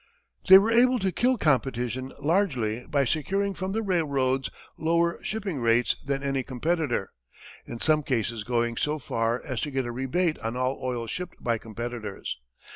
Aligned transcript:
They 0.47 0.57
were 0.57 0.71
able 0.71 0.97
to 0.97 1.11
kill 1.11 1.37
competition 1.37 2.11
largely 2.19 2.87
by 2.87 3.05
securing 3.05 3.53
from 3.53 3.73
the 3.73 3.83
railroads 3.83 4.49
lower 4.75 5.19
shipping 5.21 5.59
rates 5.61 5.95
than 6.03 6.23
any 6.23 6.41
competitor, 6.41 7.11
in 7.67 7.79
some 7.79 8.01
cases 8.01 8.43
going 8.43 8.77
so 8.77 8.97
far 8.97 9.43
as 9.45 9.61
to 9.61 9.69
get 9.69 9.85
a 9.85 9.91
rebate 9.91 10.39
on 10.39 10.57
all 10.57 10.79
oil 10.81 11.05
shipped 11.05 11.35
by 11.39 11.59
competitors. 11.59 12.41